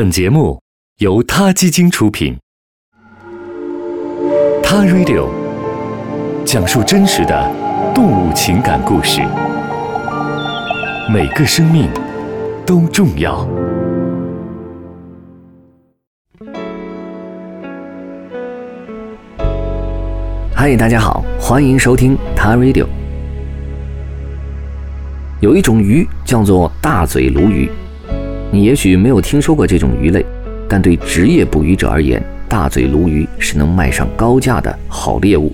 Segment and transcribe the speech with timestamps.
[0.00, 0.58] 本节目
[1.00, 2.34] 由他基金出品，
[4.62, 5.28] 《他 Radio》
[6.42, 7.54] 讲述真实的
[7.94, 9.20] 动物情感故事，
[11.12, 11.86] 每个生命
[12.64, 13.46] 都重要。
[20.54, 22.84] 嗨，大家好，欢迎收听《他 Radio》。
[25.42, 27.70] 有一种鱼叫做大嘴鲈鱼，
[28.52, 30.26] 你也许没有听说过这种鱼类，
[30.68, 35.52] 但对职业捕鱼者而言，大嘴鲈鱼是能卖上高价的好猎物。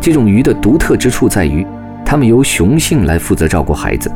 [0.00, 1.66] 这种鱼的独特之处在于，
[2.04, 4.10] 它们由雄性来负责照顾孩子。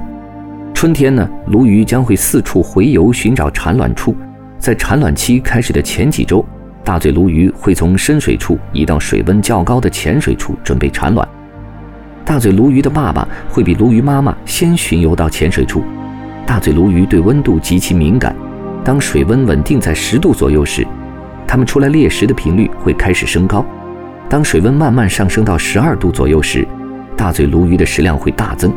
[0.73, 4.15] 春天呢，鲈鱼将会四处洄游寻找产卵处，
[4.59, 6.45] 在产卵期开始的前几周。
[6.85, 11.27] 大嘴鲈鱼会从深水处移到水温较高的浅水处，准备产卵。
[12.27, 15.85] 大嘴鲈鱼的爸爸会比鲈鱼妈妈先巡游到浅水处。
[16.45, 18.35] 大嘴鲈鱼对温度极其敏感，
[18.85, 20.85] 当水温稳定在十度左右时，
[21.47, 23.65] 它们出来猎食的频率会开始升高。
[24.29, 26.67] 当水温慢慢上升到十二度左右时，
[27.17, 28.73] 大嘴鲈鱼的食量会大增。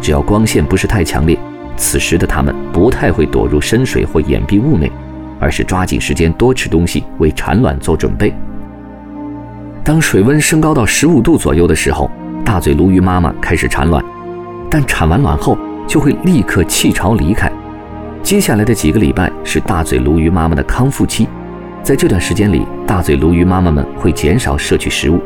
[0.00, 1.36] 只要光线不是太强烈，
[1.76, 4.90] 此时的它们不太会躲入深水或掩蔽物内。
[5.38, 8.32] 而是抓紧时间多吃东西，为产卵做准备。
[9.84, 12.10] 当水温升高到十五度左右的时候，
[12.46, 14.02] 大嘴鲈鱼妈妈开始产卵，
[14.70, 17.50] 但产完卵后就会立刻弃巢离开。
[18.22, 21.26] 接下来的几个礼拜是大嘴鲈鱼妈妈的康复期，
[21.82, 25.20] 在这段时间里，大嘴鲈鱼妈妈们会减少摄取食物，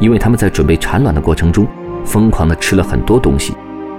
[0.00, 1.66] 因为它们在准备产卵的过程中
[2.06, 3.54] 疯狂地吃了很多东西，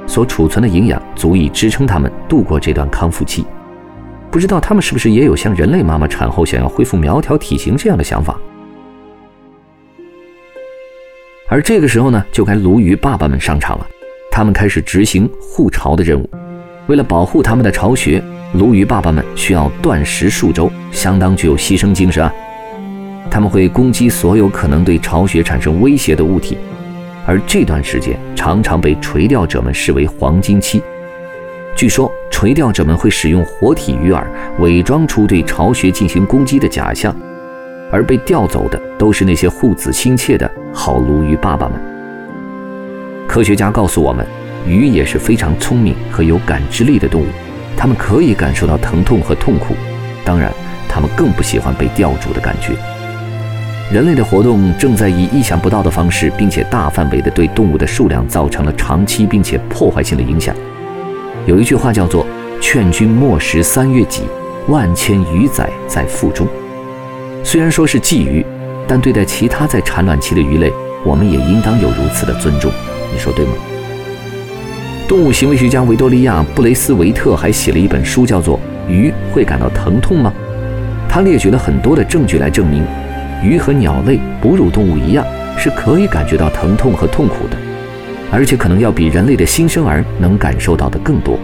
[0.07, 3.45] 所储存的营养足以支撑它们度过这段康复期。
[4.31, 8.35] 不知道他们是不是也有像人类妈妈产后想要恢复苗条体型这样的想法？
[11.53, 13.87] 而这个时候呢，就该鲈鱼爸爸们上场了，
[14.31, 16.27] 他们开始执行护巢的任务。
[16.87, 18.19] 为了保护他们的巢穴，
[18.53, 22.33] 鲈鱼爸爸们需要断食数周，相当具有牺牲精神啊！
[23.29, 26.57] 他们会攻击所有可能对巢穴产生威胁的物体，
[27.23, 30.81] 而这段时间常常被垂钓者们视为黄金期。
[31.75, 32.11] 据说。
[32.31, 34.25] 垂钓者们会使用活体鱼饵，
[34.59, 37.15] 伪装出对巢穴进行攻击的假象，
[37.93, 41.79] 而被钓走的都是那些护子心切的好鲈鱼爸爸们。
[43.27, 44.25] 科学家告诉我们，
[44.65, 47.27] 鱼也是非常聪明和有感知力的动物，
[47.77, 49.75] 它们可以感受到疼痛和痛苦，
[50.25, 50.51] 当然，
[50.89, 52.73] 它们更不喜欢被钓住的感觉。
[53.91, 60.55] 人类的活动正在以意想不到的方式，并且大范围地对动物的数量造成了长期并且破坏性的影响。
[61.45, 62.25] 有一句话叫做
[62.59, 64.23] “劝君莫食三月己，
[64.67, 66.47] 万千鱼仔在腹中”。
[67.43, 68.43] 虽然说是鲫鱼，
[68.87, 70.71] 但对待其他在产卵期的鱼类，
[71.05, 72.71] 我们也应当有如此的尊重。
[73.11, 73.51] 你说对吗？
[75.07, 78.57] 动物行为学家维多利亚·布雷斯维特还写了一本书，叫做
[78.89, 80.33] 《鱼会感到疼痛吗》。
[81.11, 82.83] 他列举了很多的证据来证明，
[83.43, 85.23] 鱼和鸟类哺乳动物一样，
[85.57, 87.57] 是可以感觉到疼痛和痛苦的。
[88.31, 91.37] 而且可能要比人类的新生儿能感受到的更多。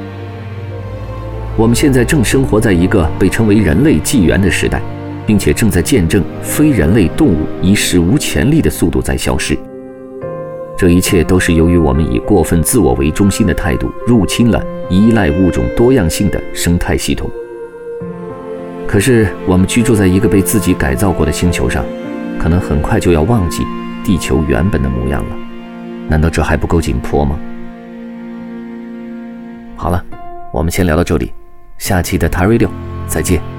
[1.55, 4.81] 我们现在正生活在一个被称为人类纪元的时代，
[5.29, 9.55] 并且正在见证非人类动物以史无前例的速度在消失。
[10.75, 17.29] 这一切都是由于我们以过分自我为中心的态度入侵了依赖物种多样性的生态系统。
[18.87, 21.85] 可是我们居住在一个被自己改造过的星球上，
[22.39, 23.63] 可能很快就要忘记
[24.03, 25.35] 地球原本的模样了。
[26.07, 27.39] 难道这还不够紧迫吗？
[29.75, 30.03] 好了，
[30.51, 31.31] 我们先聊到这里，
[31.77, 32.69] 下期的 t a Radio
[33.05, 33.58] 再见。